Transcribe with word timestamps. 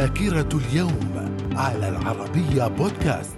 ذاكرة 0.00 0.48
اليوم 0.58 1.36
على 1.52 1.88
العربية 1.88 2.66
بودكاست. 2.66 3.36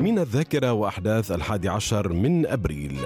من 0.00 0.18
الذاكرة 0.18 0.72
وأحداث 0.72 1.32
الحادي 1.32 1.68
عشر 1.68 2.12
من 2.12 2.46
أبريل. 2.46 2.98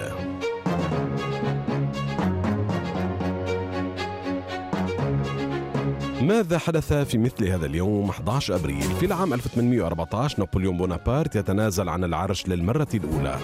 ماذا 6.21 6.57
حدث 6.57 6.93
في 6.93 7.17
مثل 7.17 7.47
هذا 7.47 7.65
اليوم 7.65 8.09
11 8.09 8.55
أبريل؟ 8.55 8.81
في 8.99 9.05
العام 9.05 9.33
1814 9.33 10.39
نابليون 10.39 10.77
بونابرت 10.77 11.35
يتنازل 11.35 11.89
عن 11.89 12.03
العرش 12.03 12.47
للمرة 12.47 12.87
الأولى. 12.93 13.37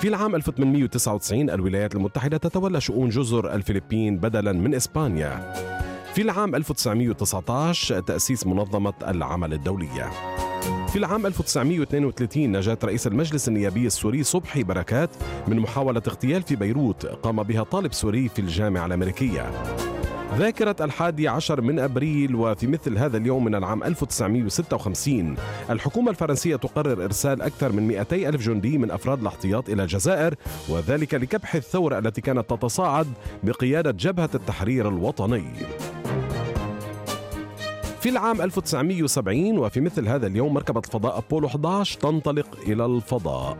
في 0.00 0.08
العام 0.08 0.34
1899 0.34 1.50
الولايات 1.50 1.94
المتحدة 1.94 2.36
تتولى 2.36 2.80
شؤون 2.80 3.08
جزر 3.08 3.54
الفلبين 3.54 4.16
بدلا 4.16 4.52
من 4.52 4.74
إسبانيا. 4.74 5.52
في 6.14 6.22
العام 6.22 6.54
1919 6.54 8.00
تأسيس 8.00 8.46
منظمة 8.46 8.92
العمل 9.08 9.52
الدولية. 9.52 10.10
في 10.88 10.96
العام 10.96 11.26
1932 11.26 12.52
نجاة 12.52 12.78
رئيس 12.84 13.06
المجلس 13.06 13.48
النيابي 13.48 13.86
السوري 13.86 14.22
صبحي 14.22 14.62
بركات 14.62 15.10
من 15.48 15.60
محاولة 15.60 16.02
اغتيال 16.08 16.42
في 16.42 16.56
بيروت 16.56 17.06
قام 17.06 17.42
بها 17.42 17.62
طالب 17.62 17.92
سوري 17.92 18.28
في 18.28 18.38
الجامعة 18.38 18.86
الأمريكية. 18.86 19.50
ذاكرة 20.36 20.76
الحادي 20.80 21.28
عشر 21.28 21.60
من 21.60 21.78
أبريل 21.78 22.34
وفي 22.34 22.66
مثل 22.66 22.98
هذا 22.98 23.16
اليوم 23.16 23.44
من 23.44 23.54
العام 23.54 23.82
1956 23.82 25.36
الحكومة 25.70 26.10
الفرنسية 26.10 26.56
تقرر 26.56 27.04
إرسال 27.04 27.42
أكثر 27.42 27.72
من 27.72 27.88
200 27.88 28.16
ألف 28.16 28.42
جندي 28.42 28.78
من 28.78 28.90
أفراد 28.90 29.20
الاحتياط 29.20 29.68
إلى 29.68 29.82
الجزائر 29.82 30.34
وذلك 30.68 31.14
لكبح 31.14 31.54
الثورة 31.54 31.98
التي 31.98 32.20
كانت 32.20 32.50
تتصاعد 32.50 33.06
بقيادة 33.42 33.90
جبهة 33.90 34.30
التحرير 34.34 34.88
الوطني. 34.88 35.52
في 38.00 38.08
العام 38.08 38.42
1970 38.42 39.58
وفي 39.58 39.80
مثل 39.80 40.08
هذا 40.08 40.26
اليوم 40.26 40.54
مركبة 40.54 40.82
الفضاء 40.86 41.18
أبولو 41.18 41.46
11 41.46 42.00
تنطلق 42.00 42.46
إلى 42.66 42.86
الفضاء. 42.86 43.56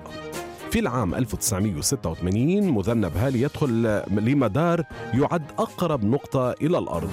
في 0.71 0.79
العام 0.79 1.15
1986 1.15 2.71
مذنب 2.71 3.17
هالي 3.17 3.43
يدخل 3.43 4.03
لمدار 4.11 4.85
يعد 5.15 5.43
أقرب 5.59 6.05
نقطة 6.05 6.51
إلى 6.51 6.79
الأرض. 6.79 7.11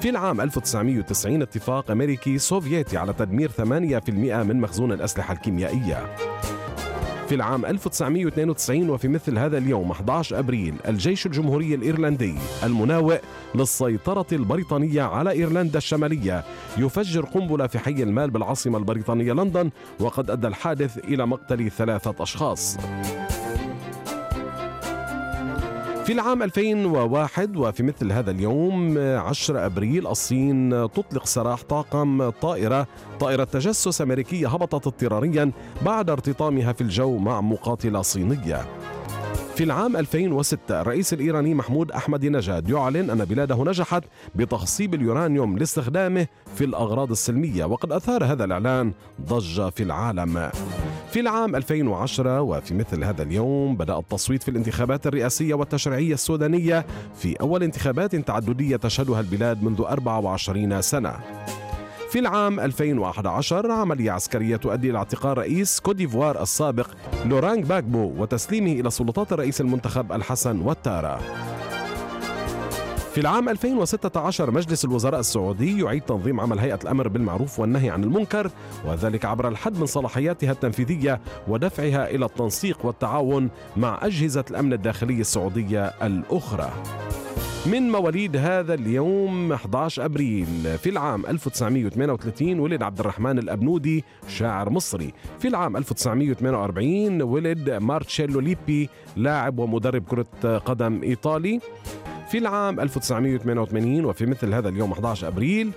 في 0.00 0.08
العام 0.08 0.40
1990 0.40 1.42
اتفاق 1.42 1.90
أمريكي 1.90 2.38
سوفيتي 2.38 2.96
على 2.96 3.12
تدمير 3.12 3.50
8% 3.50 3.62
من 4.42 4.60
مخزون 4.60 4.92
الأسلحة 4.92 5.34
الكيميائية. 5.34 6.16
في 7.28 7.34
العام 7.34 7.66
1992 7.66 8.90
وفي 8.90 9.08
مثل 9.08 9.38
هذا 9.38 9.58
اليوم 9.58 9.90
11 9.90 10.38
أبريل 10.38 10.74
الجيش 10.88 11.26
الجمهوري 11.26 11.74
الإيرلندي 11.74 12.34
المناوئ 12.62 13.20
للسيطرة 13.54 14.26
البريطانية 14.32 15.02
على 15.02 15.30
إيرلندا 15.30 15.78
الشمالية 15.78 16.44
يفجر 16.78 17.24
قنبلة 17.24 17.66
في 17.66 17.78
حي 17.78 18.02
المال 18.02 18.30
بالعاصمة 18.30 18.78
البريطانية 18.78 19.32
لندن 19.32 19.70
وقد 20.00 20.30
أدى 20.30 20.46
الحادث 20.46 20.98
إلى 20.98 21.26
مقتل 21.26 21.70
ثلاثة 21.70 22.14
أشخاص. 22.22 22.76
في 26.04 26.12
العام 26.12 26.42
2001 26.42 27.56
وفي 27.56 27.82
مثل 27.82 28.12
هذا 28.12 28.30
اليوم 28.30 28.98
10 28.98 29.66
أبريل 29.66 30.06
الصين 30.06 30.70
تطلق 30.70 31.26
سراح 31.26 31.62
طاقم 31.62 32.30
طائرة 32.30 32.86
طائرة 33.20 33.44
تجسس 33.44 34.00
أمريكية 34.00 34.48
هبطت 34.48 34.86
اضطراريا 34.86 35.50
بعد 35.82 36.10
ارتطامها 36.10 36.72
في 36.72 36.80
الجو 36.80 37.18
مع 37.18 37.40
مقاتلة 37.40 38.02
صينية. 38.02 38.66
في 39.54 39.64
العام 39.64 39.96
2006 39.96 40.80
الرئيس 40.80 41.12
الإيراني 41.12 41.54
محمود 41.54 41.90
أحمد 41.92 42.26
نجاد 42.26 42.68
يعلن 42.70 43.10
أن 43.10 43.24
بلاده 43.24 43.64
نجحت 43.64 44.04
بتخصيب 44.34 44.94
اليورانيوم 44.94 45.58
لاستخدامه 45.58 46.26
في 46.54 46.64
الأغراض 46.64 47.10
السلمية 47.10 47.64
وقد 47.64 47.92
أثار 47.92 48.24
هذا 48.24 48.44
الإعلان 48.44 48.92
ضجة 49.20 49.70
في 49.70 49.82
العالم 49.82 50.50
في 51.14 51.20
العام 51.20 51.56
2010 51.56 52.40
وفي 52.40 52.74
مثل 52.74 53.04
هذا 53.04 53.22
اليوم 53.22 53.76
بدأ 53.76 53.98
التصويت 53.98 54.42
في 54.42 54.48
الانتخابات 54.50 55.06
الرئاسية 55.06 55.54
والتشريعية 55.54 56.14
السودانية 56.14 56.86
في 57.14 57.40
أول 57.40 57.62
انتخابات 57.62 58.16
تعددية 58.16 58.76
تشهدها 58.76 59.20
البلاد 59.20 59.62
منذ 59.62 59.80
24 59.80 60.82
سنة. 60.82 61.14
في 62.10 62.18
العام 62.18 62.60
2011 62.60 63.70
عملية 63.70 64.10
عسكرية 64.10 64.56
تؤدي 64.56 64.90
إلى 64.90 64.98
اعتقال 64.98 65.38
رئيس 65.38 65.80
كوديفوار 65.80 66.42
السابق 66.42 66.90
لوران 67.26 67.64
غباغبو 67.64 68.12
وتسليمه 68.18 68.72
إلى 68.72 68.90
سلطات 68.90 69.32
الرئيس 69.32 69.60
المنتخب 69.60 70.12
الحسن 70.12 70.60
واتارا 70.60 71.20
في 73.14 73.20
العام 73.20 73.48
2016 73.48 74.50
مجلس 74.50 74.84
الوزراء 74.84 75.20
السعودي 75.20 75.80
يعيد 75.80 76.02
تنظيم 76.02 76.40
عمل 76.40 76.58
هيئة 76.58 76.78
الأمر 76.82 77.08
بالمعروف 77.08 77.60
والنهي 77.60 77.90
عن 77.90 78.04
المنكر 78.04 78.50
وذلك 78.86 79.24
عبر 79.24 79.48
الحد 79.48 79.78
من 79.78 79.86
صلاحياتها 79.86 80.52
التنفيذية 80.52 81.20
ودفعها 81.48 82.10
إلى 82.10 82.24
التنسيق 82.24 82.86
والتعاون 82.86 83.50
مع 83.76 83.98
أجهزة 84.02 84.44
الأمن 84.50 84.72
الداخلي 84.72 85.20
السعودية 85.20 85.84
الأخرى. 85.86 86.70
من 87.66 87.90
مواليد 87.90 88.36
هذا 88.36 88.74
اليوم 88.74 89.52
11 89.52 90.04
أبريل 90.04 90.78
في 90.78 90.90
العام 90.90 91.26
1938 91.26 92.60
ولد 92.60 92.82
عبد 92.82 93.00
الرحمن 93.00 93.38
الأبنودي 93.38 94.04
شاعر 94.28 94.70
مصري. 94.70 95.12
في 95.38 95.48
العام 95.48 95.76
1948 95.76 97.22
ولد 97.22 97.70
مارتشيلو 97.70 98.40
ليبي 98.40 98.88
لاعب 99.16 99.58
ومدرب 99.58 100.02
كرة 100.04 100.58
قدم 100.58 101.02
إيطالي. 101.02 101.60
في 102.34 102.38
العام 102.38 102.80
1988 102.80 104.04
وفي 104.04 104.26
مثل 104.26 104.54
هذا 104.54 104.68
اليوم 104.68 104.92
11 104.92 105.28
أبريل 105.28 105.70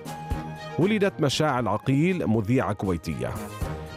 ولدت 0.79 1.21
مشاعل 1.21 1.67
عقيل 1.67 2.27
مذيعة 2.27 2.73
كويتية. 2.73 3.33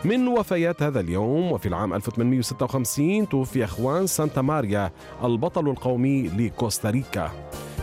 من 0.05 0.29
وفيات 0.29 0.83
هذا 0.83 1.01
اليوم 1.01 1.53
وفي 1.53 1.69
العام 1.69 1.95
1856 1.95 3.29
توفي 3.29 3.67
خوان 3.67 4.07
سانتا 4.07 4.43
ماريا 4.43 4.91
البطل 5.25 5.69
القومي 5.69 6.29
لكوستاريكا 6.29 7.31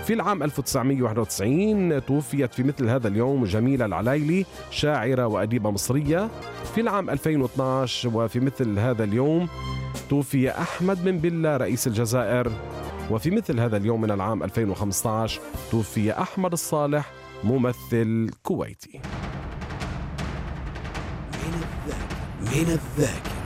في 0.05 0.13
العام 0.13 0.43
1991 0.43 2.05
توفيت 2.05 2.53
في 2.53 2.63
مثل 2.63 2.89
هذا 2.89 3.07
اليوم 3.07 3.45
جميلة 3.45 3.85
العلايلي 3.85 4.45
شاعرة 4.71 5.27
وأديبة 5.27 5.71
مصرية. 5.71 6.29
في 6.75 6.81
العام 6.81 7.09
2012 7.09 8.17
وفي 8.17 8.39
مثل 8.39 8.79
هذا 8.79 9.03
اليوم 9.03 9.47
توفي 10.09 10.51
أحمد 10.51 11.03
بن 11.03 11.17
بلة 11.17 11.57
رئيس 11.57 11.87
الجزائر. 11.87 12.51
وفي 13.11 13.31
مثل 13.31 13.59
هذا 13.59 13.77
اليوم 13.77 14.01
من 14.01 14.11
العام 14.11 14.43
2015 14.43 15.41
توفي 15.71 16.11
أحمد 16.21 16.51
الصالح 16.51 17.11
ممثل 17.43 18.29
كويتي. 18.43 19.01
من 21.33 21.53
الذاكرة 21.53 22.17
من 22.41 22.71
الذاكرة. 22.71 23.36